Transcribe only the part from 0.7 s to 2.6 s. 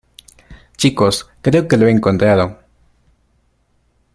Chicos, creo que lo he encontrado.